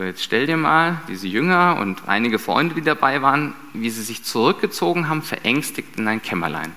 [0.00, 4.00] So, jetzt stell dir mal diese Jünger und einige Freunde, die dabei waren, wie sie
[4.00, 6.72] sich zurückgezogen haben, verängstigt in ein Kämmerlein.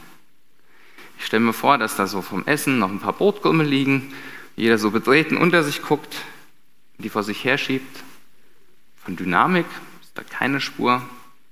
[1.18, 4.14] Ich stelle mir vor, dass da so vom Essen noch ein paar Brotkrümel liegen,
[4.58, 6.18] jeder so betreten unter sich guckt,
[6.98, 8.04] die vor sich herschiebt.
[9.06, 9.68] Von Dynamik
[10.02, 11.02] ist da keine Spur.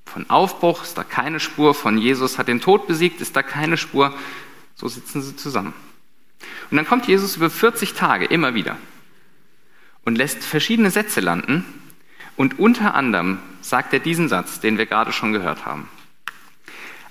[0.06, 1.74] Von Aufbruch ist da keine Spur.
[1.74, 4.14] Von Jesus hat den Tod besiegt, ist da keine Spur.
[4.76, 5.74] So sitzen sie zusammen.
[6.70, 8.76] Und dann kommt Jesus über 40 Tage immer wieder
[10.06, 11.66] und lässt verschiedene Sätze landen.
[12.36, 15.90] Und unter anderem sagt er diesen Satz, den wir gerade schon gehört haben.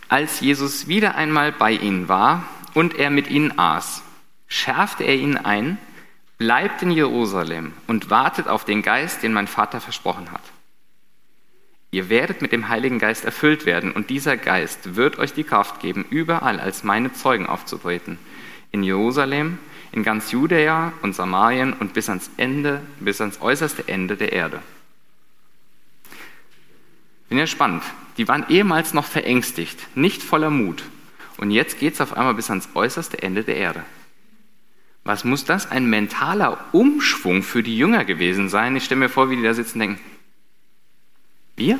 [0.08, 4.02] Als Jesus wieder einmal bei ihnen war und er mit ihnen aß,
[4.48, 5.78] schärfte er ihnen ein,
[6.36, 10.42] bleibt in Jerusalem und wartet auf den Geist, den mein Vater versprochen hat.
[11.92, 15.80] Ihr werdet mit dem Heiligen Geist erfüllt werden und dieser Geist wird euch die Kraft
[15.80, 18.18] geben, überall als meine Zeugen aufzutreten.
[18.70, 19.58] In Jerusalem,
[19.92, 24.62] in ganz Judäa und Samarien und bis ans Ende, bis ans äußerste Ende der Erde.
[27.28, 27.82] Bin ja spannend.
[28.16, 30.82] Die waren ehemals noch verängstigt, nicht voller Mut.
[31.36, 33.84] Und jetzt geht es auf einmal bis ans äußerste Ende der Erde.
[35.04, 38.76] Was muss das ein mentaler Umschwung für die Jünger gewesen sein?
[38.76, 40.00] Ich stelle mir vor, wie die da sitzen und denken,
[41.56, 41.78] wir?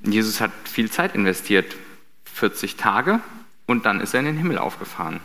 [0.00, 1.76] Jesus hat viel Zeit investiert,
[2.24, 3.20] 40 Tage,
[3.66, 5.20] und dann ist er in den Himmel aufgefahren.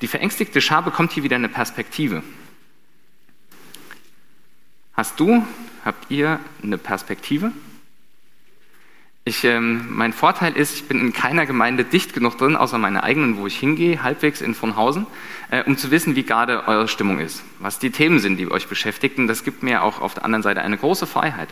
[0.00, 2.22] Die verängstigte Schar bekommt hier wieder eine Perspektive.
[4.94, 5.44] Hast du,
[5.84, 7.52] habt ihr eine Perspektive?
[9.24, 13.04] Ich, ähm, mein Vorteil ist, ich bin in keiner Gemeinde dicht genug drin, außer meiner
[13.04, 15.06] eigenen, wo ich hingehe, halbwegs in Frohnhausen,
[15.50, 18.66] äh, um zu wissen, wie gerade eure Stimmung ist, was die Themen sind, die euch
[18.66, 19.26] beschäftigen.
[19.28, 21.48] Das gibt mir auch auf der anderen Seite eine große Freiheit.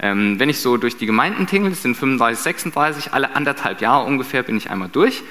[0.00, 4.04] Ähm, wenn ich so durch die Gemeinden tingle, das sind 35, 36, alle anderthalb Jahre
[4.04, 5.22] ungefähr bin ich einmal durch,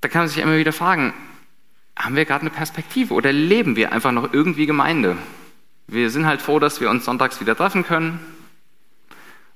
[0.00, 1.14] da kann man sich immer wieder fragen,
[1.98, 5.16] haben wir gerade eine Perspektive oder leben wir einfach noch irgendwie Gemeinde?
[5.86, 8.20] Wir sind halt froh, dass wir uns sonntags wieder treffen können,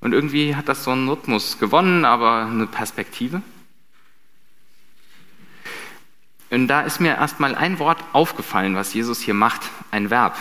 [0.00, 3.43] und irgendwie hat das so einen Rhythmus gewonnen, aber eine Perspektive.
[6.49, 10.37] Und da ist mir erstmal ein Wort aufgefallen, was Jesus hier macht, ein Verb.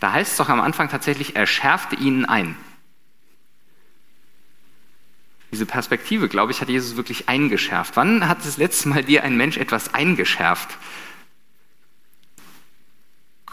[0.00, 2.56] Da heißt es doch am Anfang tatsächlich, er schärfte ihnen ein.
[5.52, 7.96] Diese Perspektive, glaube ich, hat Jesus wirklich eingeschärft.
[7.96, 10.76] Wann hat das letzte Mal dir ein Mensch etwas eingeschärft?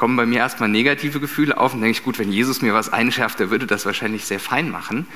[0.03, 2.91] kommen bei mir erstmal negative Gefühle auf und denke ich, gut, wenn Jesus mir was
[2.91, 5.07] einschärft, der würde das wahrscheinlich sehr fein machen.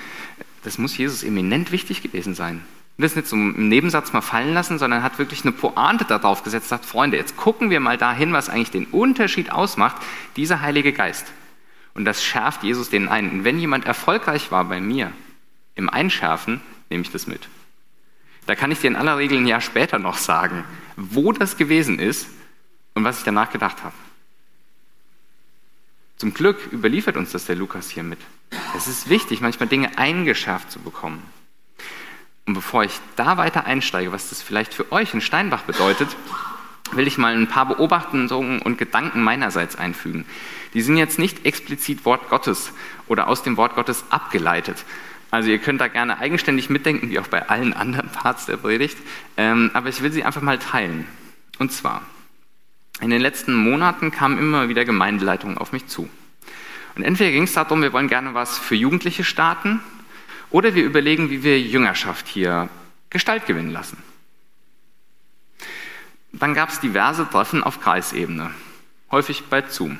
[0.63, 2.63] Das muss Jesus eminent wichtig gewesen sein.
[2.97, 6.43] Und das nicht so im Nebensatz mal fallen lassen, sondern hat wirklich eine Pointe darauf
[6.43, 9.97] gesetzt, sagt, Freunde, jetzt gucken wir mal dahin, was eigentlich den Unterschied ausmacht,
[10.35, 11.27] dieser Heilige Geist.
[11.93, 13.29] Und das schärft Jesus denen ein.
[13.29, 15.11] Und wenn jemand erfolgreich war bei mir
[15.75, 17.47] im Einschärfen, nehme ich das mit.
[18.47, 20.63] Da kann ich dir in aller Regel ein Jahr später noch sagen,
[20.95, 22.27] wo das gewesen ist
[22.95, 23.95] und was ich danach gedacht habe.
[26.17, 28.19] Zum Glück überliefert uns das der Lukas hier mit.
[28.75, 31.21] Es ist wichtig, manchmal Dinge eingeschärft zu bekommen.
[32.47, 36.07] Und bevor ich da weiter einsteige, was das vielleicht für euch in Steinbach bedeutet,
[36.93, 40.25] will ich mal ein paar Beobachtungen und Gedanken meinerseits einfügen.
[40.73, 42.71] Die sind jetzt nicht explizit Wort Gottes
[43.07, 44.85] oder aus dem Wort Gottes abgeleitet.
[45.29, 48.97] Also ihr könnt da gerne eigenständig mitdenken, wie auch bei allen anderen Parts der Predigt.
[49.35, 51.05] Ähm, aber ich will sie einfach mal teilen.
[51.59, 52.01] Und zwar,
[53.01, 56.09] in den letzten Monaten kamen immer wieder Gemeindeleitungen auf mich zu.
[56.95, 59.81] Und entweder ging es darum, wir wollen gerne was für Jugendliche starten,
[60.49, 62.69] oder wir überlegen, wie wir Jüngerschaft hier
[63.09, 63.97] Gestalt gewinnen lassen.
[66.31, 68.51] Dann gab es diverse Treffen auf Kreisebene,
[69.11, 69.97] häufig bei Zoom,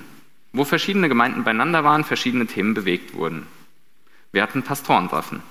[0.53, 3.47] wo verschiedene Gemeinden beieinander waren, verschiedene Themen bewegt wurden.
[4.31, 5.41] Wir hatten Pastorentreffen.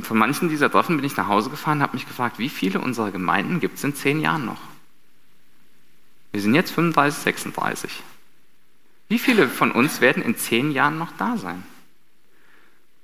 [0.00, 2.80] Von manchen dieser Treffen bin ich nach Hause gefahren und habe mich gefragt, wie viele
[2.80, 4.60] unserer Gemeinden gibt es in zehn Jahren noch?
[6.32, 8.02] Wir sind jetzt 35, 36.
[9.08, 11.62] Wie viele von uns werden in zehn Jahren noch da sein?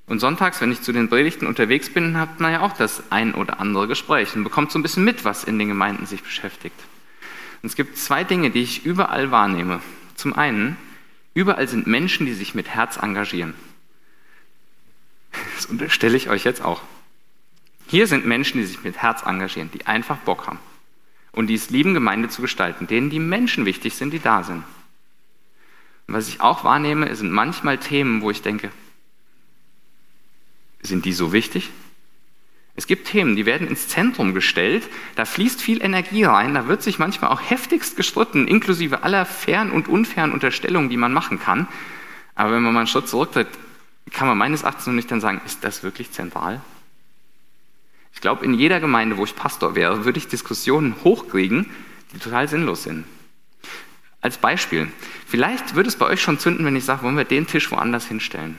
[0.06, 3.34] Und sonntags, wenn ich zu den Predigten unterwegs bin, hat man ja auch das ein
[3.34, 6.78] oder andere Gespräch und bekommt so ein bisschen mit, was in den Gemeinden sich beschäftigt.
[7.62, 9.80] Und es gibt zwei Dinge, die ich überall wahrnehme.
[10.16, 10.76] Zum einen,
[11.34, 13.54] überall sind Menschen, die sich mit Herz engagieren.
[15.54, 16.82] Das unterstelle ich euch jetzt auch.
[17.86, 20.58] Hier sind Menschen, die sich mit Herz engagieren, die einfach Bock haben
[21.30, 24.64] und die es lieben, Gemeinde zu gestalten, denen die Menschen wichtig sind, die da sind.
[26.06, 28.70] Und was ich auch wahrnehme, sind manchmal Themen, wo ich denke,
[30.82, 31.70] sind die so wichtig?
[32.74, 36.82] Es gibt Themen, die werden ins Zentrum gestellt, da fließt viel Energie rein, da wird
[36.82, 41.68] sich manchmal auch heftigst gestritten, inklusive aller fairen und unfairen Unterstellungen, die man machen kann.
[42.34, 43.48] Aber wenn man mal einen Schritt zurücktritt,
[44.10, 46.62] kann man meines Erachtens noch nicht dann sagen, ist das wirklich zentral?
[48.14, 51.70] Ich glaube, in jeder Gemeinde, wo ich Pastor wäre, würde ich Diskussionen hochkriegen,
[52.12, 53.04] die total sinnlos sind.
[54.22, 54.90] Als Beispiel,
[55.26, 58.06] vielleicht würde es bei euch schon zünden, wenn ich sage, wollen wir den Tisch woanders
[58.06, 58.58] hinstellen.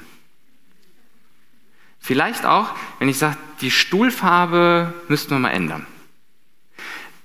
[2.05, 5.87] Vielleicht auch, wenn ich sage, die Stuhlfarbe müssten wir mal ändern.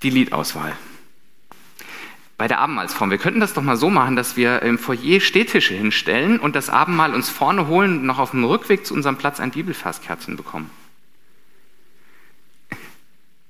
[0.04, 0.72] Die Liedauswahl.
[2.36, 3.10] Bei der Abendmahlsform.
[3.10, 6.70] Wir könnten das doch mal so machen, dass wir im Foyer Stehtische hinstellen und das
[6.70, 10.70] Abendmahl uns vorne holen und noch auf dem Rückweg zu unserem Platz ein Bibelverskerzchen bekommen.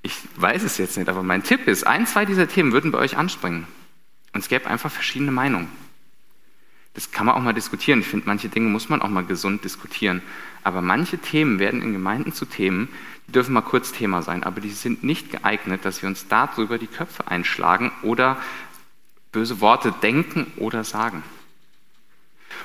[0.00, 2.98] Ich weiß es jetzt nicht, aber mein Tipp ist, ein, zwei dieser Themen würden bei
[3.00, 3.66] euch anspringen.
[4.32, 5.70] Und es gäbe einfach verschiedene Meinungen.
[6.98, 8.00] Das kann man auch mal diskutieren.
[8.00, 10.20] Ich finde, manche Dinge muss man auch mal gesund diskutieren.
[10.64, 12.88] Aber manche Themen werden in Gemeinden zu Themen,
[13.28, 16.76] die dürfen mal kurz Thema sein, aber die sind nicht geeignet, dass wir uns darüber
[16.76, 18.36] die Köpfe einschlagen oder
[19.30, 21.22] böse Worte denken oder sagen.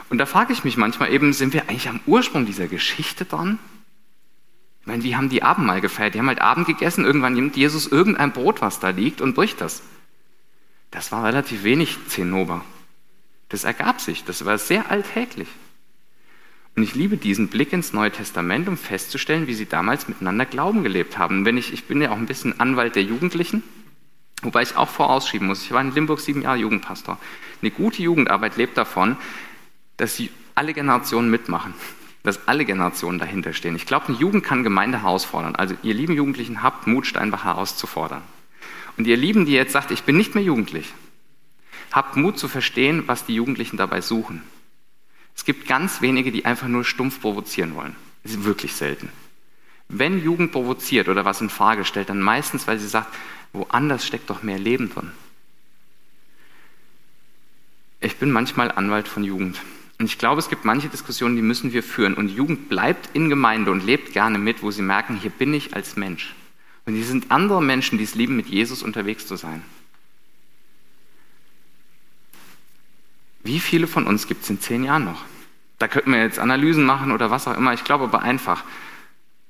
[0.10, 3.60] Und da frage ich mich manchmal eben, sind wir eigentlich am Ursprung dieser Geschichte dran?
[4.82, 6.16] Ich meine, wie haben die Abendmahl gefeiert?
[6.16, 9.62] Die haben halt Abend gegessen, irgendwann nimmt Jesus irgendein Brot, was da liegt, und bricht
[9.62, 9.84] das.
[10.90, 12.66] Das war relativ wenig Zinnober.
[13.54, 15.48] Das ergab sich, das war sehr alltäglich.
[16.76, 20.82] Und ich liebe diesen Blick ins Neue Testament, um festzustellen, wie sie damals miteinander Glauben
[20.82, 21.46] gelebt haben.
[21.46, 23.62] Wenn ich, ich bin ja auch ein bisschen Anwalt der Jugendlichen,
[24.42, 25.62] wobei ich auch vorausschieben muss.
[25.62, 27.20] Ich war in Limburg sieben Jahre Jugendpastor.
[27.62, 29.18] Eine gute Jugendarbeit lebt davon,
[29.98, 30.20] dass
[30.56, 31.76] alle Generationen mitmachen
[32.24, 33.76] dass alle Generationen dahinter stehen.
[33.76, 35.58] Ich glaube, eine Jugend kann Gemeinde herausfordern.
[35.58, 38.22] Also ihr lieben Jugendlichen, habt Mut, Steinbach herauszufordern.
[38.96, 40.94] Und ihr Lieben, die jetzt sagt, ich bin nicht mehr jugendlich,
[41.94, 44.42] habt Mut zu verstehen, was die Jugendlichen dabei suchen.
[45.36, 47.95] Es gibt ganz wenige, die einfach nur stumpf provozieren wollen.
[48.24, 49.10] Das ist wirklich selten.
[49.88, 53.13] Wenn Jugend provoziert oder was in Frage stellt, dann meistens, weil sie sagt,
[53.54, 55.12] woanders steckt doch mehr Leben drin.
[58.00, 59.62] Ich bin manchmal Anwalt von Jugend.
[60.00, 62.16] Und ich glaube, es gibt manche Diskussionen, die müssen wir führen.
[62.16, 65.75] Und Jugend bleibt in Gemeinde und lebt gerne mit, wo sie merken, hier bin ich
[65.75, 66.34] als Mensch.
[66.86, 69.63] Und hier sind andere Menschen, die es lieben, mit Jesus unterwegs zu sein.
[73.44, 75.24] Wie viele von uns gibt es in zehn Jahren noch?
[75.78, 77.74] Da könnten wir jetzt Analysen machen oder was auch immer.
[77.74, 78.63] Ich glaube aber einfach,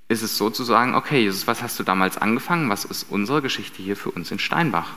[0.07, 2.69] ist es so zu sagen, okay, Jesus, was hast du damals angefangen?
[2.69, 4.90] Was ist unsere Geschichte hier für uns in Steinbach?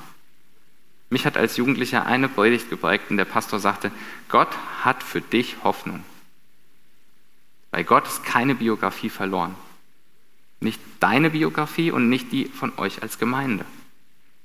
[1.11, 3.93] Mich hat als Jugendlicher eine Predigt geprägt und der Pastor sagte,
[4.29, 4.49] Gott
[4.83, 6.03] hat für dich Hoffnung.
[7.71, 9.55] Bei Gott ist keine Biografie verloren.
[10.61, 13.67] Nicht deine Biografie und nicht die von euch als Gemeinde.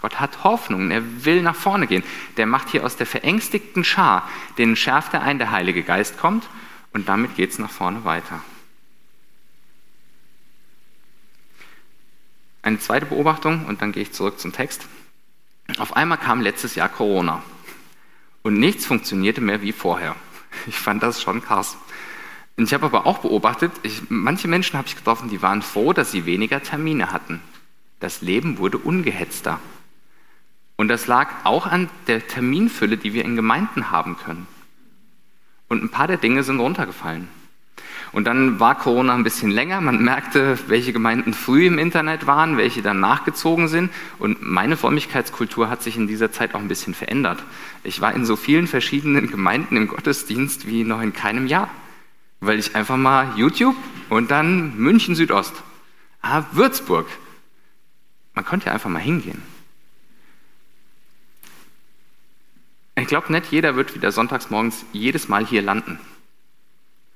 [0.02, 2.04] Gott hat Hoffnung, er will nach vorne gehen.
[2.38, 4.28] Der macht hier aus der verängstigten Schar,
[4.58, 6.50] den schärft er ein, der Heilige Geist kommt
[6.92, 8.42] und damit geht es nach vorne weiter.
[12.64, 14.88] Eine zweite Beobachtung und dann gehe ich zurück zum Text.
[15.78, 17.42] Auf einmal kam letztes Jahr Corona
[18.44, 20.16] und nichts funktionierte mehr wie vorher.
[20.68, 21.78] Ich fand das schon krass.
[22.58, 25.94] Und ich habe aber auch beobachtet, ich, manche Menschen habe ich getroffen, die waren froh,
[25.94, 27.42] dass sie weniger Termine hatten.
[28.00, 29.60] Das Leben wurde ungehetzter.
[30.82, 34.48] Und das lag auch an der Terminfülle, die wir in Gemeinden haben können.
[35.68, 37.28] Und ein paar der Dinge sind runtergefallen.
[38.14, 39.80] Und dann war Corona ein bisschen länger.
[39.80, 43.92] Man merkte, welche Gemeinden früh im Internet waren, welche dann nachgezogen sind.
[44.18, 47.44] Und meine Frömmigkeitskultur hat sich in dieser Zeit auch ein bisschen verändert.
[47.84, 51.70] Ich war in so vielen verschiedenen Gemeinden im Gottesdienst wie noch in keinem Jahr.
[52.40, 53.76] Weil ich einfach mal YouTube
[54.10, 55.54] und dann München Südost.
[56.24, 57.06] Ah, Würzburg.
[58.34, 59.44] Man konnte ja einfach mal hingehen.
[63.02, 66.00] Ich glaube, nicht jeder wird wieder sonntags morgens jedes Mal hier landen.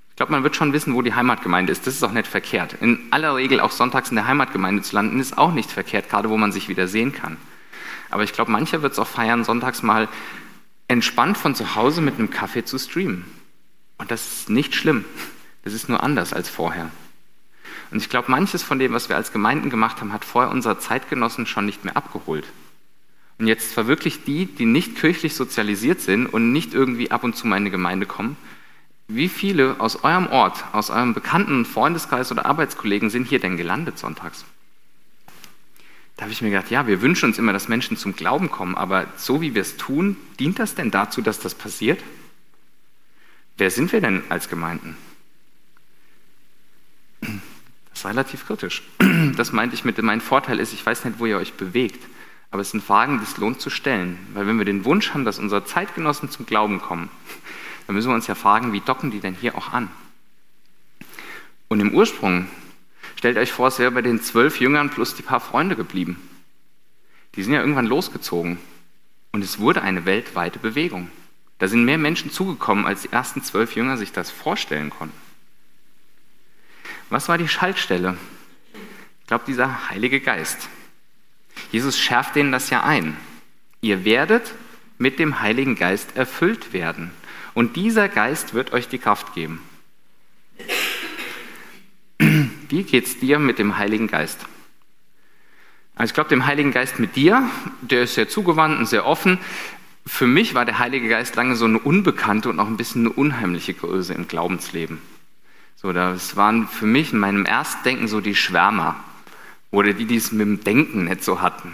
[0.10, 1.86] Ich glaube, man wird schon wissen, wo die Heimatgemeinde ist.
[1.86, 2.74] Das ist auch nicht verkehrt.
[2.82, 6.32] In aller Regel auch sonntags in der Heimatgemeinde zu landen, ist auch nicht verkehrt, gerade
[6.32, 7.38] wo man sich wieder sehen kann.
[8.10, 10.10] Aber ich glaube, mancher wird es auch feiern, sonntags mal
[10.88, 13.24] entspannt von zu Hause mit einem Kaffee zu streamen.
[14.00, 15.06] Und das ist nicht schlimm.
[15.66, 16.90] Das ist nur anders als vorher.
[17.92, 20.80] Und ich glaube, manches von dem, was wir als Gemeinden gemacht haben, hat vorher unsere
[20.80, 22.46] Zeitgenossen schon nicht mehr abgeholt.
[23.38, 27.48] Und jetzt verwirklicht die, die nicht kirchlich sozialisiert sind und nicht irgendwie ab und zu
[27.48, 28.38] mal in eine Gemeinde kommen,
[29.08, 34.00] wie viele aus eurem Ort, aus eurem bekannten Freundeskreis oder Arbeitskollegen sind hier denn gelandet
[34.00, 34.46] sonntags?
[36.18, 38.76] Da habe ich mir gedacht, ja, wir wünschen uns immer, dass Menschen zum Glauben kommen,
[38.76, 42.02] aber so wie wir es tun, dient das denn dazu, dass das passiert?
[43.58, 44.96] Wer sind wir denn als Gemeinden?
[47.22, 48.82] Das ist relativ kritisch.
[49.36, 52.02] Das meinte ich mit, mein Vorteil ist, ich weiß nicht, wo ihr euch bewegt,
[52.56, 55.26] aber es sind Fragen, die es lohnt zu stellen, weil wenn wir den Wunsch haben,
[55.26, 57.10] dass unsere Zeitgenossen zum Glauben kommen,
[57.86, 59.92] dann müssen wir uns ja fragen, wie docken die denn hier auch an?
[61.68, 62.48] Und im Ursprung,
[63.18, 66.18] stellt euch vor, es wäre bei den zwölf Jüngern plus die paar Freunde geblieben.
[67.36, 68.58] Die sind ja irgendwann losgezogen.
[69.34, 71.12] Und es wurde eine weltweite Bewegung.
[71.60, 75.20] Da sind mehr Menschen zugekommen, als die ersten zwölf Jünger sich das vorstellen konnten.
[77.10, 78.16] Was war die Schaltstelle?
[79.20, 80.70] Ich glaube, dieser Heilige Geist.
[81.72, 83.18] Jesus schärft denen das ja ein.
[83.82, 84.54] Ihr werdet
[84.98, 87.12] mit dem Heiligen Geist erfüllt werden.
[87.54, 89.62] Und dieser Geist wird euch die Kraft geben.
[92.18, 94.46] Wie geht es dir mit dem Heiligen Geist?
[95.96, 97.50] Also ich glaube, dem Heiligen Geist mit dir,
[97.82, 99.38] der ist sehr zugewandt und sehr offen.
[100.06, 103.14] Für mich war der Heilige Geist lange so eine unbekannte und auch ein bisschen eine
[103.14, 105.02] unheimliche Größe im Glaubensleben.
[105.76, 109.04] So, das waren für mich in meinem Erstdenken so die Schwärmer
[109.72, 111.74] oder die, die es mit dem Denken nicht so hatten,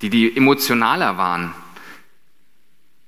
[0.00, 1.54] die, die emotionaler waren.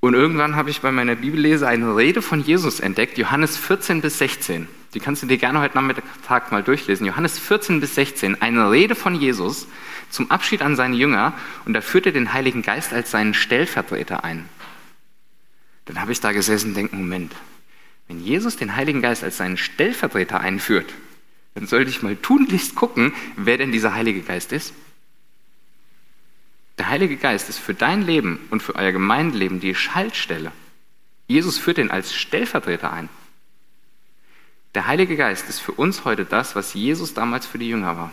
[0.00, 4.18] Und irgendwann habe ich bei meiner Bibellese eine Rede von Jesus entdeckt, Johannes 14 bis
[4.18, 4.68] 16.
[4.92, 7.06] Die kannst du dir gerne heute Nachmittag mal durchlesen.
[7.06, 9.66] Johannes 14 bis 16, eine Rede von Jesus
[10.10, 11.32] zum Abschied an seine Jünger
[11.64, 14.48] und da führt er den Heiligen Geist als seinen Stellvertreter ein.
[15.86, 17.34] Dann habe ich da gesessen und denke, Moment,
[18.08, 20.92] wenn Jesus den Heiligen Geist als seinen Stellvertreter einführt,
[21.54, 24.74] dann sollte ich mal tunlichst gucken, wer denn dieser Heilige Geist ist.
[26.78, 30.50] Der Heilige Geist ist für dein Leben und für euer Gemeindeleben die Schaltstelle.
[31.28, 33.08] Jesus führt ihn als Stellvertreter ein.
[34.74, 38.12] Der Heilige Geist ist für uns heute das, was Jesus damals für die Jünger war.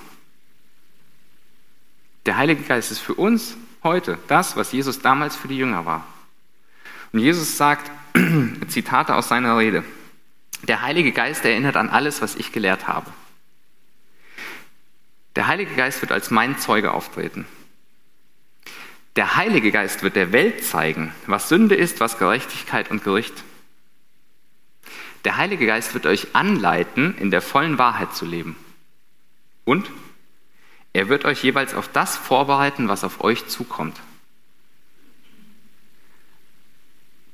[2.28, 6.06] Der Heilige Geist ist für uns heute das, was Jesus damals für die Jünger war.
[7.12, 7.92] Und Jesus sagt,
[8.68, 9.84] Zitate aus seiner Rede,
[10.68, 13.12] der Heilige Geist erinnert an alles, was ich gelehrt habe.
[15.36, 17.46] Der Heilige Geist wird als mein Zeuge auftreten.
[19.16, 23.44] Der Heilige Geist wird der Welt zeigen, was Sünde ist, was Gerechtigkeit und Gericht.
[25.26, 28.56] Der Heilige Geist wird euch anleiten, in der vollen Wahrheit zu leben.
[29.66, 29.90] Und
[30.94, 34.00] er wird euch jeweils auf das vorbereiten, was auf euch zukommt.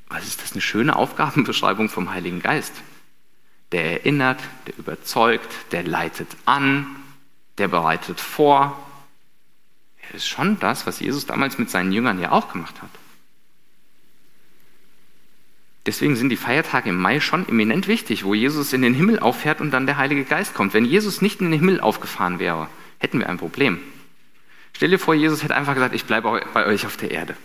[0.10, 2.74] Was ist das eine schöne Aufgabenbeschreibung vom Heiligen Geist?
[3.72, 6.88] Der erinnert, der überzeugt, der leitet an,
[7.58, 8.78] der bereitet vor.
[10.02, 12.90] Er ist schon das, was Jesus damals mit seinen Jüngern ja auch gemacht hat.
[15.86, 19.62] Deswegen sind die Feiertage im Mai schon eminent wichtig, wo Jesus in den Himmel auffährt
[19.62, 20.74] und dann der Heilige Geist kommt.
[20.74, 22.68] Wenn Jesus nicht in den Himmel aufgefahren wäre,
[23.00, 23.80] hätten wir ein Problem.
[24.74, 27.38] Stell dir vor, Jesus hätte einfach gesagt, ich bleibe bei euch auf der Erde.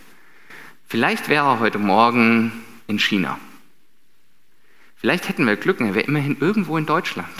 [0.88, 2.52] Vielleicht wäre er heute Morgen
[2.88, 3.38] in China.
[4.96, 7.30] Vielleicht hätten wir Glück, er wäre immerhin irgendwo in Deutschland.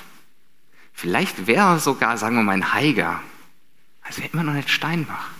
[0.92, 3.20] Vielleicht wäre sogar, sagen wir mal, ein Haiger.
[4.02, 5.30] Also wäre immer noch nicht Steinbach.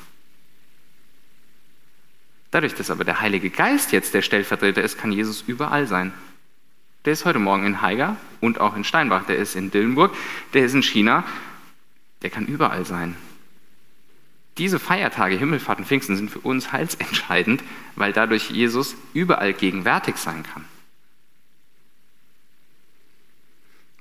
[2.51, 6.13] Dadurch, dass aber der Heilige Geist jetzt der Stellvertreter ist, kann Jesus überall sein.
[7.05, 9.25] Der ist heute Morgen in Haiger und auch in Steinbach.
[9.27, 10.15] Der ist in Dillenburg,
[10.53, 11.25] der ist in China
[12.23, 13.17] der kann überall sein.
[14.59, 17.63] Diese Feiertage, Himmelfahrt und Pfingsten, sind für uns heilsentscheidend,
[17.97, 20.65] weil dadurch Jesus überall gegenwärtig sein kann.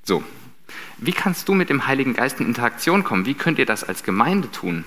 [0.03, 0.23] So,
[1.01, 3.25] wie kannst du mit dem Heiligen Geist in Interaktion kommen?
[3.25, 4.85] Wie könnt ihr das als Gemeinde tun?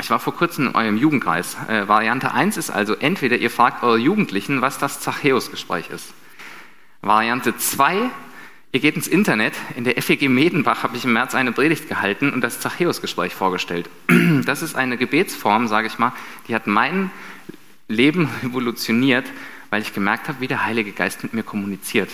[0.00, 1.56] Ich war vor kurzem in eurem Jugendkreis.
[1.68, 6.12] Äh, Variante 1 ist also entweder ihr fragt eure Jugendlichen, was das Zachäus-Gespräch ist.
[7.00, 8.10] Variante 2
[8.72, 9.54] Ihr geht ins Internet.
[9.74, 13.88] In der FEG Medenbach habe ich im März eine Predigt gehalten und das Zachäus-Gespräch vorgestellt.
[14.44, 16.12] Das ist eine Gebetsform, sage ich mal,
[16.46, 17.10] die hat mein
[17.88, 19.26] Leben revolutioniert,
[19.70, 22.10] weil ich gemerkt habe, wie der Heilige Geist mit mir kommuniziert.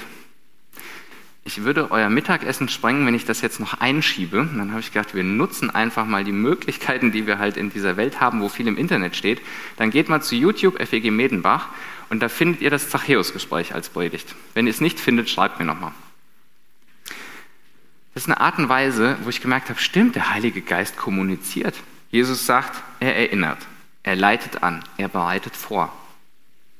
[1.47, 4.41] Ich würde euer Mittagessen sprengen, wenn ich das jetzt noch einschiebe.
[4.41, 7.71] Und dann habe ich gedacht, wir nutzen einfach mal die Möglichkeiten, die wir halt in
[7.71, 9.41] dieser Welt haben, wo viel im Internet steht.
[9.77, 11.69] Dann geht mal zu YouTube FEG Medenbach
[12.11, 14.35] und da findet ihr das Zachäus-Gespräch als Predigt.
[14.55, 15.93] Wenn ihr es nicht findet, schreibt mir nochmal.
[18.13, 21.77] Das ist eine Art und Weise, wo ich gemerkt habe, stimmt, der Heilige Geist kommuniziert.
[22.11, 23.59] Jesus sagt, er erinnert,
[24.03, 25.93] er leitet an, er bereitet vor.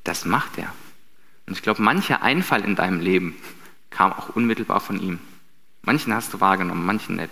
[0.03, 0.73] Das macht er.
[1.47, 3.37] Und ich glaube, mancher Einfall in deinem Leben
[3.91, 5.19] kam auch unmittelbar von ihm.
[5.83, 7.31] Manchen hast du wahrgenommen, manchen nicht.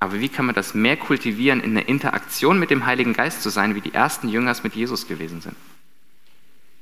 [0.00, 3.48] Aber wie kann man das mehr kultivieren, in der Interaktion mit dem Heiligen Geist zu
[3.48, 5.56] sein, wie die ersten Jüngers mit Jesus gewesen sind?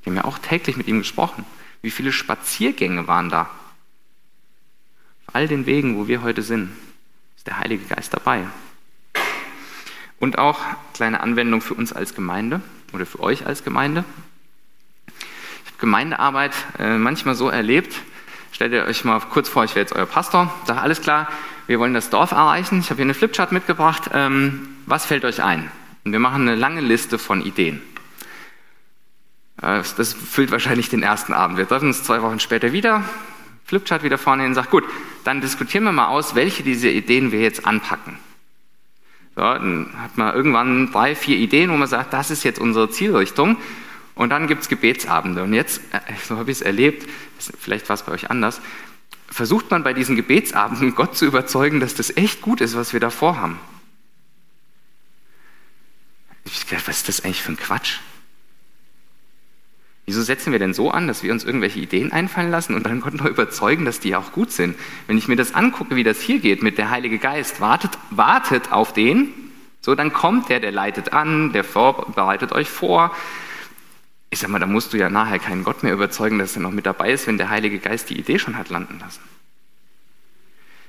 [0.05, 1.45] Die haben ja auch täglich mit ihm gesprochen.
[1.83, 3.49] Wie viele Spaziergänge waren da?
[5.35, 6.71] all den Wegen, wo wir heute sind,
[7.37, 8.47] ist der Heilige Geist dabei.
[10.21, 10.61] Und auch
[10.95, 14.05] kleine Anwendung für uns als Gemeinde oder für euch als Gemeinde.
[15.09, 18.01] Ich habe Gemeindearbeit äh, manchmal so erlebt.
[18.55, 20.55] Stellt ihr euch mal kurz vor, ich wäre jetzt euer Pastor.
[20.65, 21.27] Sag alles klar,
[21.67, 22.79] wir wollen das Dorf erreichen.
[22.79, 24.11] Ich habe hier eine Flipchart mitgebracht.
[24.15, 25.69] Ähm, was fällt euch ein?
[26.05, 27.83] Und wir machen eine lange Liste von Ideen.
[29.61, 31.59] Äh, das füllt wahrscheinlich den ersten Abend.
[31.59, 33.03] Wir treffen uns zwei Wochen später wieder.
[33.65, 34.85] Flipchart wieder vorne hin und sagt, gut,
[35.25, 38.21] dann diskutieren wir mal aus, welche dieser Ideen wir jetzt anpacken.
[39.35, 42.89] So, dann hat man irgendwann drei, vier Ideen, wo man sagt, das ist jetzt unsere
[42.89, 43.57] Zielrichtung.
[44.14, 45.42] Und dann gibt es Gebetsabende.
[45.42, 47.09] Und jetzt, äh, so habe ich es erlebt,
[47.59, 48.61] vielleicht war es bei euch anders,
[49.28, 53.00] versucht man bei diesen Gebetsabenden Gott zu überzeugen, dass das echt gut ist, was wir
[53.00, 53.59] da vorhaben.
[56.44, 57.99] Ich habe gedacht, was ist das eigentlich für ein Quatsch?
[60.06, 63.00] Wieso setzen wir denn so an, dass wir uns irgendwelche Ideen einfallen lassen und dann
[63.00, 64.76] Gott noch überzeugen, dass die auch gut sind?
[65.06, 68.71] Wenn ich mir das angucke, wie das hier geht mit der Heilige Geist, wartet, wartet
[68.71, 69.33] auf den,
[69.80, 73.16] so dann kommt der, der leitet an, der bereitet euch vor.
[74.35, 76.73] Ich sag mal, da musst du ja nachher keinen Gott mehr überzeugen, dass er noch
[76.73, 79.21] mit dabei ist, wenn der Heilige Geist die Idee schon hat landen lassen.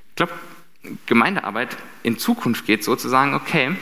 [0.10, 0.34] Ich glaube,
[1.06, 3.76] Gemeindearbeit in Zukunft geht sozusagen, okay,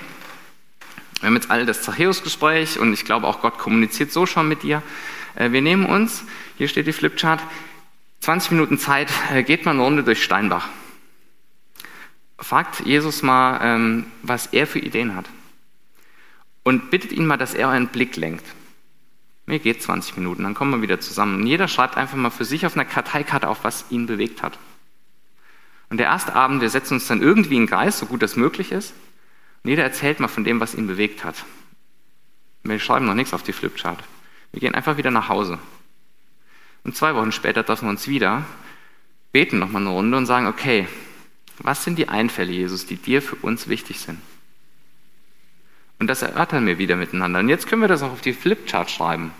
[1.22, 4.63] wir haben jetzt alle das Zachäus-Gespräch und ich glaube auch Gott kommuniziert so schon mit
[4.63, 4.84] dir.
[5.36, 6.25] Äh, wir nehmen uns,
[6.58, 7.39] hier steht die Flipchart,
[8.20, 10.67] 20 Minuten Zeit, äh, geht mal eine Runde durch Steinbach.
[12.38, 15.29] Fragt Jesus mal, ähm, was er für Ideen hat.
[16.63, 18.43] Und bittet ihn mal, dass er euren Blick lenkt.
[19.45, 21.41] Mir geht 20 Minuten, dann kommen wir wieder zusammen.
[21.41, 24.57] Und jeder schreibt einfach mal für sich auf einer Karteikarte auf, was ihn bewegt hat.
[25.89, 28.35] Und der erste Abend, wir setzen uns dann irgendwie in den Kreis, so gut das
[28.35, 28.93] möglich ist.
[29.63, 31.45] Und jeder erzählt mal von dem, was ihn bewegt hat.
[32.63, 34.01] Wir schreiben noch nichts auf die Flipchart.
[34.51, 35.59] Wir gehen einfach wieder nach Hause.
[36.83, 38.45] Und zwei Wochen später treffen wir uns wieder,
[39.31, 40.88] beten nochmal eine Runde und sagen, okay,
[41.59, 44.19] was sind die Einfälle, Jesus, die dir für uns wichtig sind?
[46.03, 47.39] Und das erörtern wir wieder miteinander.
[47.39, 49.31] Und jetzt können wir das auch auf die Flipchart schreiben.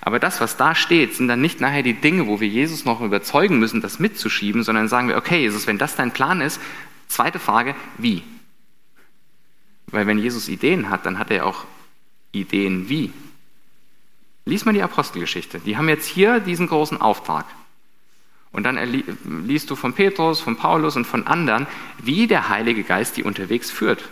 [0.00, 3.00] Aber das, was da steht, sind dann nicht nachher die Dinge, wo wir Jesus noch
[3.00, 6.60] überzeugen müssen, das mitzuschieben, sondern sagen wir, okay, Jesus, wenn das dein Plan ist,
[7.08, 8.22] zweite Frage, wie?
[9.88, 11.64] Weil wenn Jesus Ideen hat, dann hat er auch
[12.30, 13.12] Ideen wie.
[14.44, 15.58] Lies mal die Apostelgeschichte.
[15.58, 17.44] Die haben jetzt hier diesen großen Auftrag.
[18.52, 18.78] Und dann
[19.44, 21.66] liest du von Petrus, von Paulus und von anderen,
[22.00, 24.04] wie der Heilige Geist die unterwegs führt.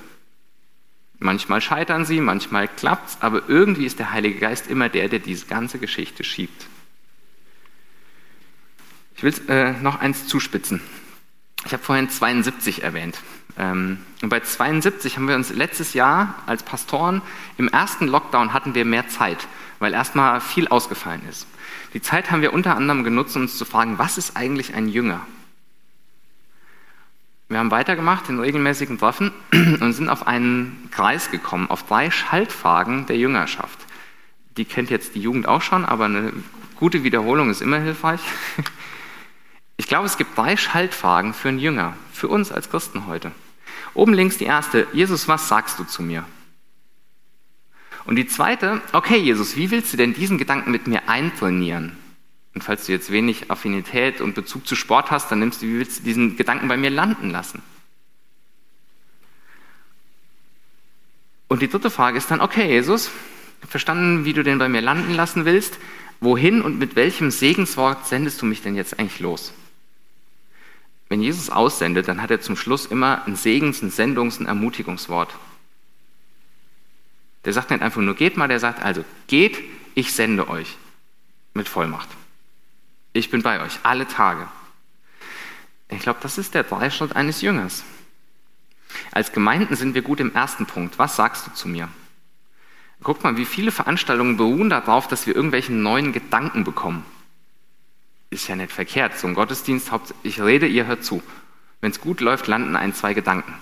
[1.18, 5.46] Manchmal scheitern sie, manchmal klappt's, aber irgendwie ist der Heilige Geist immer der, der diese
[5.46, 6.66] ganze Geschichte schiebt.
[9.16, 10.80] Ich will äh, noch eins zuspitzen.
[11.64, 13.18] Ich habe vorhin 72 erwähnt.
[13.58, 17.22] Ähm, und bei 72 haben wir uns letztes Jahr als Pastoren
[17.56, 21.46] im ersten Lockdown hatten wir mehr Zeit weil erstmal viel ausgefallen ist.
[21.94, 24.88] Die Zeit haben wir unter anderem genutzt, um uns zu fragen, was ist eigentlich ein
[24.88, 25.26] Jünger?
[27.48, 33.06] Wir haben weitergemacht in regelmäßigen Treffen und sind auf einen Kreis gekommen, auf drei Schaltfragen
[33.06, 33.78] der Jüngerschaft.
[34.56, 36.32] Die kennt jetzt die Jugend auch schon, aber eine
[36.76, 38.20] gute Wiederholung ist immer hilfreich.
[39.78, 43.30] Ich glaube, es gibt drei Schaltfragen für einen Jünger, für uns als Christen heute.
[43.92, 46.24] Oben links die erste, Jesus, was sagst du zu mir?
[48.06, 51.98] Und die zweite, okay Jesus, wie willst du denn diesen Gedanken mit mir eintrainieren?
[52.56, 55.78] Und falls du jetzt wenig Affinität und Bezug zu Sport hast, dann nimmst du, wie
[55.78, 57.60] willst du diesen Gedanken bei mir landen lassen?
[61.48, 63.10] Und die dritte Frage ist dann, okay Jesus,
[63.68, 65.78] verstanden, wie du den bei mir landen lassen willst.
[66.20, 69.52] Wohin und mit welchem Segenswort sendest du mich denn jetzt eigentlich los?
[71.10, 75.34] Wenn Jesus aussendet, dann hat er zum Schluss immer ein Segens-, ein Sendungs-, ein Ermutigungswort.
[77.44, 79.62] Der sagt nicht einfach nur geht mal, der sagt also geht,
[79.94, 80.74] ich sende euch
[81.52, 82.08] mit Vollmacht.
[83.16, 84.46] Ich bin bei euch alle Tage.
[85.88, 87.82] Ich glaube, das ist der Dreischritt eines Jüngers.
[89.10, 90.98] Als Gemeinden sind wir gut im ersten Punkt.
[90.98, 91.88] Was sagst du zu mir?
[93.02, 97.06] Guck mal, wie viele Veranstaltungen beruhen darauf, dass wir irgendwelchen neuen Gedanken bekommen.
[98.28, 99.18] Ist ja nicht verkehrt.
[99.18, 99.90] So ein Gottesdienst,
[100.22, 101.22] ich rede, ihr hört zu.
[101.80, 103.54] Wenn es gut läuft, landen ein, zwei Gedanken.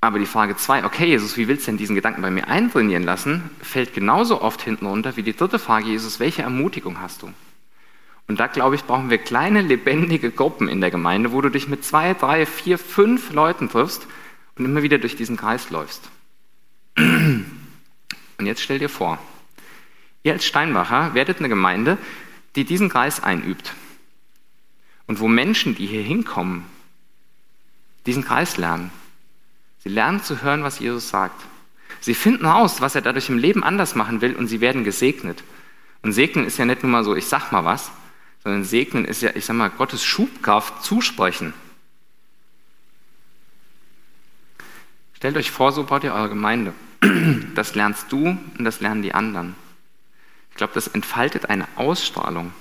[0.00, 3.02] Aber die Frage zwei, okay, Jesus, wie willst du denn diesen Gedanken bei mir eintrainieren
[3.02, 7.32] lassen, fällt genauso oft hinten runter wie die dritte Frage, Jesus, welche Ermutigung hast du?
[8.28, 11.66] Und da, glaube ich, brauchen wir kleine, lebendige Gruppen in der Gemeinde, wo du dich
[11.66, 14.06] mit zwei, drei, vier, fünf Leuten triffst
[14.56, 16.08] und immer wieder durch diesen Kreis läufst.
[16.96, 19.18] Und jetzt stell dir vor,
[20.22, 21.96] ihr als Steinbacher werdet eine Gemeinde,
[22.54, 23.74] die diesen Kreis einübt.
[25.06, 26.64] Und wo Menschen, die hier hinkommen,
[28.04, 28.90] diesen Kreis lernen,
[29.78, 31.40] Sie lernen zu hören, was Jesus sagt.
[32.00, 35.42] Sie finden aus, was er dadurch im Leben anders machen will und sie werden gesegnet.
[36.02, 37.90] Und segnen ist ja nicht nur mal so, ich sag mal was,
[38.44, 41.52] sondern segnen ist ja, ich sag mal, Gottes Schubkraft zusprechen.
[45.14, 46.72] Stellt euch vor, so baut ihr eure Gemeinde.
[47.54, 49.56] Das lernst du und das lernen die anderen.
[50.50, 52.52] Ich glaube, das entfaltet eine Ausstrahlung.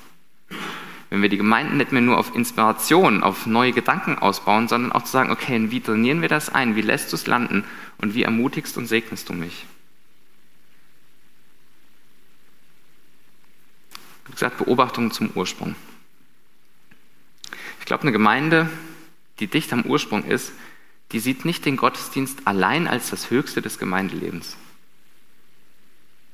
[1.09, 5.03] Wenn wir die Gemeinden nicht mehr nur auf Inspiration, auf neue Gedanken ausbauen, sondern auch
[5.03, 6.75] zu sagen, okay, wie trainieren wir das ein?
[6.75, 7.63] Wie lässt du es landen?
[7.97, 9.65] Und wie ermutigst und segnest du mich?
[14.25, 15.75] Wie gesagt, Beobachtungen zum Ursprung.
[17.79, 18.69] Ich glaube, eine Gemeinde,
[19.39, 20.51] die dicht am Ursprung ist,
[21.13, 24.57] die sieht nicht den Gottesdienst allein als das Höchste des Gemeindelebens.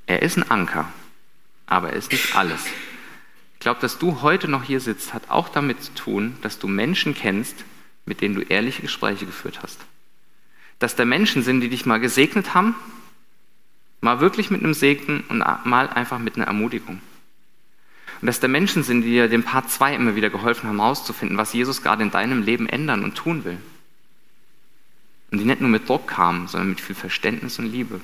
[0.08, 0.92] Er ist ein Anker,
[1.68, 2.66] aber er ist nicht alles
[3.64, 7.14] glaube, dass du heute noch hier sitzt, hat auch damit zu tun, dass du Menschen
[7.14, 7.66] kennst,
[8.06, 9.80] mit denen du ehrliche Gespräche geführt hast.
[10.80, 12.76] Dass da Menschen sind, die dich mal gesegnet haben
[14.04, 17.00] Mal wirklich mit einem Segen und mal einfach mit einer Ermutigung.
[18.20, 21.38] Und dass da Menschen sind, die dir dem Part 2 immer wieder geholfen haben, herauszufinden,
[21.38, 23.58] was Jesus gerade in deinem Leben ändern und tun will.
[25.32, 28.02] Und die nicht nur mit Druck kamen, sondern mit viel Verständnis und Liebe.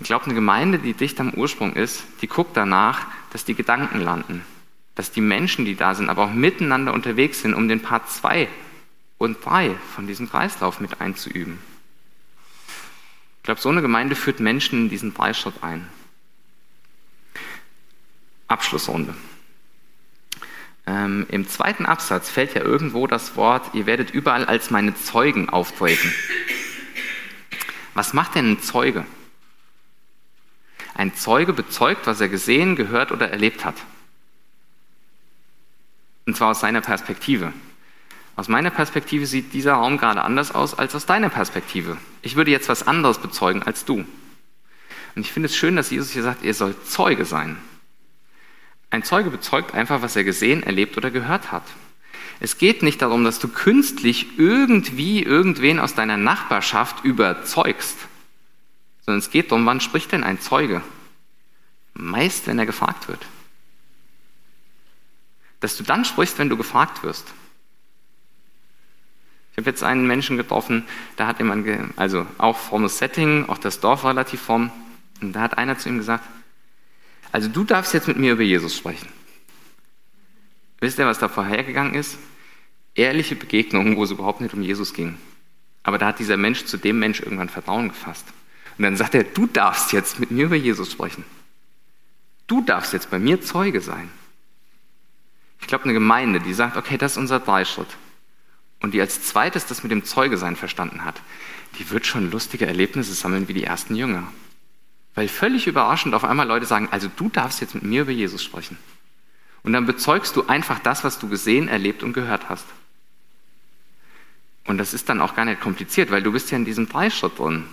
[0.00, 4.00] Ich glaube, eine Gemeinde, die dicht am Ursprung ist, die guckt danach, dass die Gedanken
[4.00, 4.42] landen,
[4.94, 8.48] dass die Menschen, die da sind, aber auch miteinander unterwegs sind, um den Part 2
[9.18, 11.58] und 3 von diesem Kreislauf mit einzuüben.
[13.36, 15.86] Ich glaube, so eine Gemeinde führt Menschen in diesen Dreischritt ein.
[18.48, 19.14] Abschlussrunde.
[20.86, 25.50] Ähm, Im zweiten Absatz fällt ja irgendwo das Wort, ihr werdet überall als meine Zeugen
[25.50, 26.12] auftreten.
[27.92, 29.04] Was macht denn ein Zeuge?
[31.00, 33.76] Ein Zeuge bezeugt, was er gesehen, gehört oder erlebt hat.
[36.26, 37.54] Und zwar aus seiner Perspektive.
[38.36, 41.96] Aus meiner Perspektive sieht dieser Raum gerade anders aus als aus deiner Perspektive.
[42.20, 44.04] Ich würde jetzt was anderes bezeugen als du.
[45.14, 47.56] Und ich finde es schön, dass Jesus hier sagt, ihr sollt Zeuge sein.
[48.90, 51.64] Ein Zeuge bezeugt einfach, was er gesehen, erlebt oder gehört hat.
[52.40, 57.96] Es geht nicht darum, dass du künstlich irgendwie irgendwen aus deiner Nachbarschaft überzeugst,
[59.04, 60.82] sondern es geht darum, wann spricht denn ein Zeuge?
[61.94, 63.26] Meist, wenn er gefragt wird.
[65.60, 67.32] Dass du dann sprichst, wenn du gefragt wirst.
[69.52, 70.86] Ich habe jetzt einen Menschen getroffen,
[71.16, 74.70] da hat jemand, also auch frommes Setting, auch das Dorf relativ fromm,
[75.20, 76.24] und da hat einer zu ihm gesagt,
[77.32, 79.08] also du darfst jetzt mit mir über Jesus sprechen.
[80.80, 82.18] Wisst ihr, was da vorhergegangen ist?
[82.94, 85.18] Ehrliche Begegnungen, wo es überhaupt nicht um Jesus ging.
[85.82, 88.26] Aber da hat dieser Mensch zu dem Mensch irgendwann Vertrauen gefasst.
[88.80, 91.22] Und dann sagt er, du darfst jetzt mit mir über Jesus sprechen.
[92.46, 94.08] Du darfst jetzt bei mir Zeuge sein.
[95.60, 97.98] Ich glaube, eine Gemeinde, die sagt, okay, das ist unser Dreischritt.
[98.80, 101.20] Und die als zweites das mit dem Zeuge sein verstanden hat,
[101.78, 104.32] die wird schon lustige Erlebnisse sammeln wie die ersten Jünger.
[105.14, 108.42] Weil völlig überraschend auf einmal Leute sagen, also du darfst jetzt mit mir über Jesus
[108.42, 108.78] sprechen.
[109.62, 112.64] Und dann bezeugst du einfach das, was du gesehen, erlebt und gehört hast.
[114.64, 117.38] Und das ist dann auch gar nicht kompliziert, weil du bist ja in diesem Dreischritt
[117.38, 117.66] drin.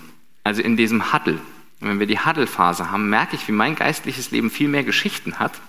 [0.48, 1.38] Also in diesem Huddle.
[1.78, 5.60] Wenn wir die Huddle-Phase haben, merke ich, wie mein geistliches Leben viel mehr Geschichten hat,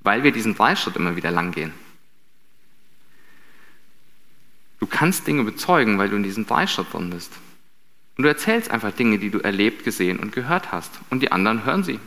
[0.00, 1.72] weil wir diesen Dreischritt immer wieder lang gehen.
[4.80, 7.30] Du kannst Dinge bezeugen, weil du in diesem Dreischritt drin bist.
[8.16, 10.90] Und du erzählst einfach Dinge, die du erlebt, gesehen und gehört hast.
[11.10, 12.00] Und die anderen hören sie.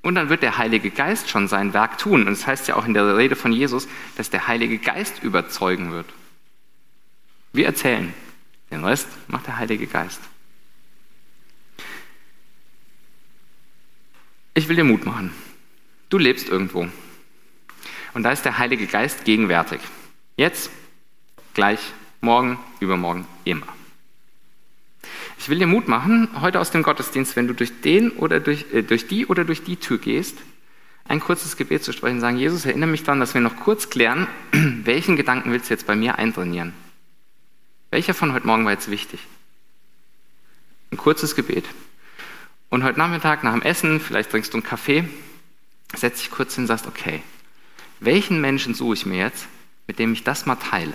[0.00, 2.28] Und dann wird der Heilige Geist schon sein Werk tun.
[2.28, 5.24] Und es das heißt ja auch in der Rede von Jesus, dass der Heilige Geist
[5.24, 6.06] überzeugen wird.
[7.52, 8.14] Wir erzählen.
[8.70, 10.20] Den Rest macht der Heilige Geist.
[14.54, 15.32] Ich will dir Mut machen.
[16.10, 16.86] Du lebst irgendwo.
[18.14, 19.80] Und da ist der Heilige Geist gegenwärtig.
[20.36, 20.70] Jetzt,
[21.54, 21.80] gleich,
[22.20, 23.66] morgen, übermorgen, immer.
[25.38, 28.66] Ich will dir Mut machen, heute aus dem Gottesdienst, wenn du durch den oder durch,
[28.72, 30.38] äh, durch die oder durch die Tür gehst,
[31.08, 34.28] ein kurzes Gebet zu sprechen, sagen, Jesus, erinnere mich daran, dass wir noch kurz klären,
[34.52, 36.74] welchen Gedanken willst du jetzt bei mir eintrainieren?
[37.90, 39.20] Welcher von heute Morgen war jetzt wichtig?
[40.90, 41.64] Ein kurzes Gebet.
[42.72, 45.04] Und heute Nachmittag nach dem Essen, vielleicht trinkst du einen Kaffee,
[45.94, 47.22] setz dich kurz hin und sagst, okay,
[48.00, 49.46] welchen Menschen suche ich mir jetzt,
[49.86, 50.94] mit dem ich das mal teile?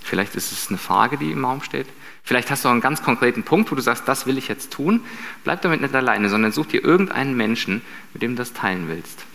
[0.00, 1.88] Vielleicht ist es eine Frage, die im Raum steht.
[2.22, 4.72] Vielleicht hast du auch einen ganz konkreten Punkt, wo du sagst, das will ich jetzt
[4.72, 5.00] tun.
[5.42, 9.26] Bleib damit nicht alleine, sondern such dir irgendeinen Menschen, mit dem du das teilen willst.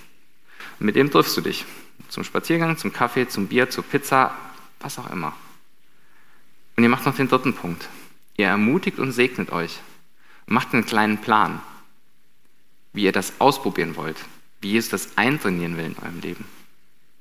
[0.79, 1.65] Und mit dem triffst du dich.
[2.07, 4.33] Zum Spaziergang, zum Kaffee, zum Bier, zur Pizza,
[4.79, 5.33] was auch immer.
[6.77, 7.89] Und ihr macht noch den dritten Punkt.
[8.37, 9.81] Ihr ermutigt und segnet euch.
[10.51, 11.61] Macht einen kleinen Plan,
[12.91, 14.17] wie ihr das ausprobieren wollt,
[14.59, 16.43] wie es das eintrainieren will in eurem Leben.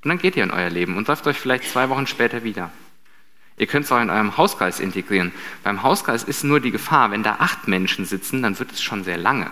[0.02, 2.72] Und dann geht ihr in euer Leben und trefft euch vielleicht zwei Wochen später wieder.
[3.56, 5.30] Ihr könnt es auch in eurem Hauskreis integrieren.
[5.62, 9.04] Beim Hauskreis ist nur die Gefahr, wenn da acht Menschen sitzen, dann wird es schon
[9.04, 9.48] sehr lange.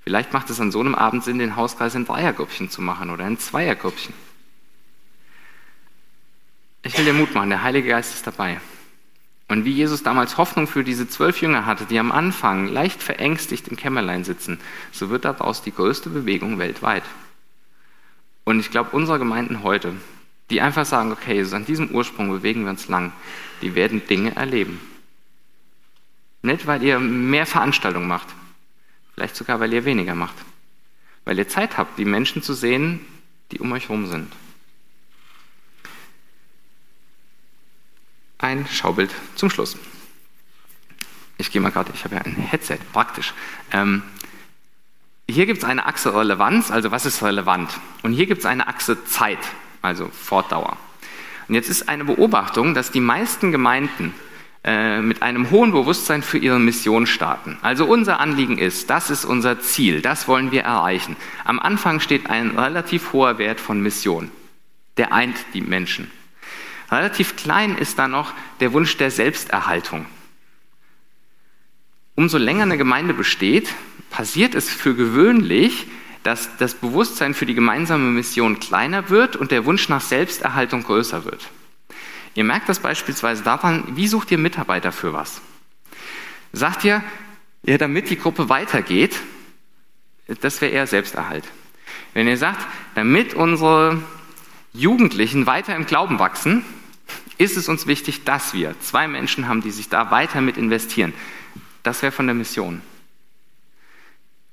[0.00, 3.26] Vielleicht macht es an so einem Abend Sinn, den Hauskreis in Dreiergrüppchen zu machen oder
[3.26, 4.14] in Zweiergrüppchen.
[6.80, 8.58] Ich will dir Mut machen, der Heilige Geist ist dabei.
[9.48, 13.68] Und wie Jesus damals Hoffnung für diese zwölf Jünger hatte, die am Anfang leicht verängstigt
[13.68, 14.60] im Kämmerlein sitzen,
[14.92, 17.02] so wird daraus die größte Bewegung weltweit.
[18.44, 19.94] Und ich glaube, unsere Gemeinden heute,
[20.50, 23.12] die einfach sagen, okay, an diesem Ursprung bewegen wir uns lang,
[23.62, 24.80] die werden Dinge erleben.
[26.42, 28.28] Nicht, weil ihr mehr Veranstaltungen macht,
[29.14, 30.36] vielleicht sogar, weil ihr weniger macht.
[31.24, 33.00] Weil ihr Zeit habt, die Menschen zu sehen,
[33.50, 34.32] die um euch herum sind.
[38.38, 39.76] Ein Schaubild zum Schluss.
[41.38, 43.34] Ich gehe mal gerade, ich habe ja ein Headset, praktisch.
[43.72, 44.02] Ähm,
[45.28, 47.70] hier gibt es eine Achse Relevanz, also was ist relevant?
[48.02, 49.38] Und hier gibt es eine Achse Zeit,
[49.82, 50.76] also Fortdauer.
[51.48, 54.14] Und jetzt ist eine Beobachtung, dass die meisten Gemeinden
[54.64, 57.58] äh, mit einem hohen Bewusstsein für ihre Mission starten.
[57.62, 61.16] Also unser Anliegen ist, das ist unser Ziel, das wollen wir erreichen.
[61.44, 64.30] Am Anfang steht ein relativ hoher Wert von Mission.
[64.96, 66.10] Der eint die Menschen.
[66.90, 70.06] Relativ klein ist da noch der Wunsch der Selbsterhaltung.
[72.14, 73.72] Umso länger eine Gemeinde besteht,
[74.10, 75.86] passiert es für gewöhnlich,
[76.22, 81.24] dass das Bewusstsein für die gemeinsame Mission kleiner wird und der Wunsch nach Selbsterhaltung größer
[81.24, 81.48] wird.
[82.34, 85.40] Ihr merkt das beispielsweise daran, wie sucht ihr Mitarbeiter für was?
[86.52, 87.02] Sagt ihr,
[87.62, 89.20] ja, damit die Gruppe weitergeht,
[90.40, 91.44] das wäre eher Selbsterhalt.
[92.14, 94.02] Wenn ihr sagt, damit unsere
[94.72, 96.64] Jugendlichen weiter im Glauben wachsen,
[97.38, 101.14] ist es uns wichtig, dass wir zwei Menschen haben, die sich da weiter mit investieren.
[101.82, 102.82] Das wäre von der Mission.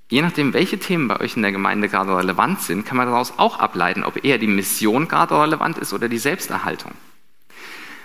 [0.07, 3.33] Je nachdem, welche Themen bei euch in der Gemeinde gerade relevant sind, kann man daraus
[3.37, 6.91] auch ableiten, ob eher die Mission gerade relevant ist oder die Selbsterhaltung.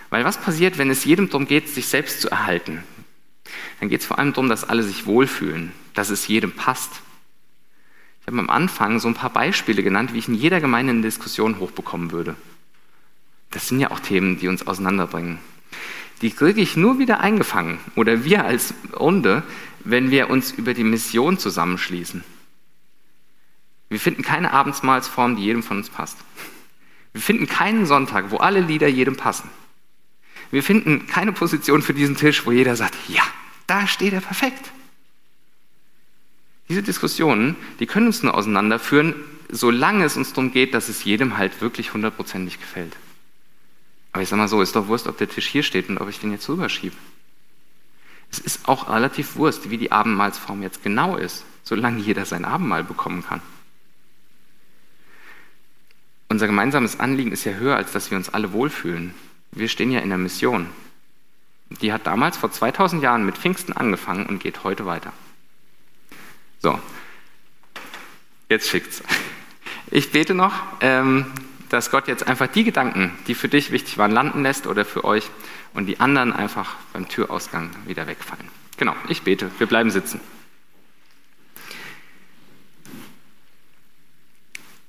[0.08, 2.82] Weil was passiert, wenn es jedem darum geht, sich selbst zu erhalten?
[3.78, 7.02] Dann geht es vor allem darum, dass alle sich wohlfühlen, dass es jedem passt.
[8.22, 11.02] Ich habe am Anfang so ein paar Beispiele genannt, wie ich in jeder Gemeinde eine
[11.02, 12.34] Diskussion hochbekommen würde.
[13.50, 15.38] Das sind ja auch Themen, die uns auseinanderbringen.
[16.22, 19.42] Die kriege ich nur wieder eingefangen, oder wir als Runde,
[19.84, 22.22] wenn wir uns über die Mission zusammenschließen.
[23.88, 26.18] Wir finden keine Abendsmahlsform, die jedem von uns passt.
[27.12, 29.50] Wir finden keinen Sonntag, wo alle Lieder jedem passen.
[30.50, 33.22] Wir finden keine Position für diesen Tisch, wo jeder sagt, ja,
[33.66, 34.70] da steht er perfekt.
[36.68, 39.14] Diese Diskussionen, die können uns nur auseinanderführen,
[39.48, 42.96] solange es uns darum geht, dass es jedem halt wirklich hundertprozentig gefällt.
[44.12, 46.08] Aber ich sage mal so, ist doch Wurst, ob der Tisch hier steht und ob
[46.08, 46.96] ich den jetzt rüberschiebe.
[48.30, 52.84] Es ist auch relativ Wurst, wie die Abendmahlsform jetzt genau ist, solange jeder sein Abendmahl
[52.84, 53.42] bekommen kann.
[56.28, 59.14] Unser gemeinsames Anliegen ist ja höher, als dass wir uns alle wohlfühlen.
[59.50, 60.68] Wir stehen ja in der Mission.
[61.70, 65.12] Die hat damals vor 2000 Jahren mit Pfingsten angefangen und geht heute weiter.
[66.60, 66.78] So,
[68.48, 69.02] jetzt schickt's.
[69.90, 71.26] Ich bete noch, ähm,
[71.70, 75.04] dass Gott jetzt einfach die Gedanken, die für dich wichtig waren, landen lässt oder für
[75.04, 75.30] euch
[75.72, 78.48] und die anderen einfach beim Türausgang wieder wegfallen.
[78.76, 79.50] Genau, ich bete.
[79.58, 80.20] Wir bleiben sitzen.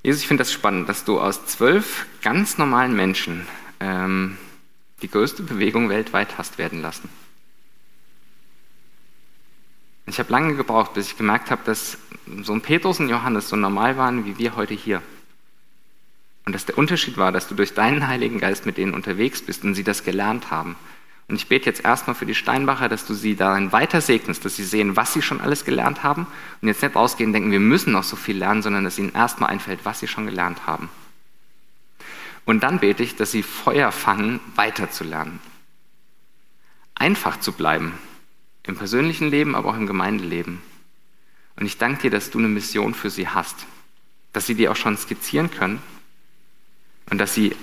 [0.02, 3.46] Jesus, ich finde das spannend, dass du aus zwölf ganz normalen Menschen
[3.78, 4.36] ähm,
[5.02, 7.08] die größte Bewegung weltweit hast werden lassen.
[10.06, 11.96] Ich habe lange gebraucht, bis ich gemerkt habe, dass
[12.42, 15.00] so ein Petrus und Johannes so normal waren wie wir heute hier.
[16.44, 19.64] Und dass der Unterschied war, dass du durch deinen Heiligen Geist mit denen unterwegs bist
[19.64, 20.76] und sie das gelernt haben.
[21.28, 24.56] Und ich bete jetzt erstmal für die Steinbacher, dass du sie darin weiter segnest, dass
[24.56, 26.26] sie sehen, was sie schon alles gelernt haben
[26.60, 29.14] und jetzt nicht rausgehen und denken, wir müssen noch so viel lernen, sondern dass ihnen
[29.14, 30.90] erstmal einfällt, was sie schon gelernt haben.
[32.44, 35.38] Und dann bete ich, dass sie Feuer fangen, weiterzulernen.
[36.94, 37.94] Einfach zu bleiben.
[38.64, 40.60] Im persönlichen Leben, aber auch im Gemeindeleben.
[41.56, 43.66] Und ich danke dir, dass du eine Mission für sie hast.
[44.32, 45.82] Dass sie die auch schon skizzieren können.
[47.12, 47.54] Und dass sie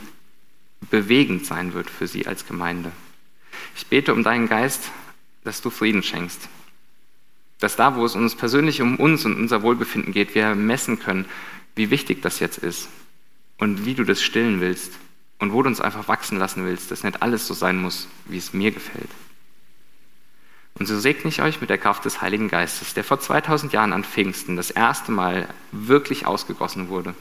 [0.91, 2.91] bewegend sein wird für sie als Gemeinde.
[3.75, 4.91] Ich bete um deinen Geist,
[5.43, 6.47] dass du Frieden schenkst.
[7.57, 11.25] Dass da, wo es uns persönlich um uns und unser Wohlbefinden geht, wir messen können,
[11.73, 12.89] wie wichtig das jetzt ist
[13.57, 14.93] und wie du das stillen willst
[15.39, 18.37] und wo du uns einfach wachsen lassen willst, dass nicht alles so sein muss, wie
[18.37, 19.09] es mir gefällt.
[20.75, 23.93] Und so segne ich euch mit der Kraft des Heiligen Geistes, der vor 2000 Jahren
[23.93, 27.15] an Pfingsten das erste Mal wirklich ausgegossen wurde,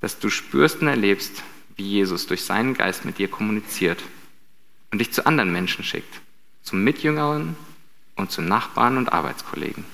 [0.00, 1.44] dass du spürst und erlebst,
[1.76, 4.02] wie Jesus durch seinen Geist mit dir kommuniziert
[4.90, 6.20] und dich zu anderen Menschen schickt,
[6.62, 7.56] zum Mitjüngeren
[8.16, 9.84] und zu Nachbarn und Arbeitskollegen.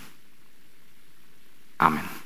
[1.79, 2.26] Amen.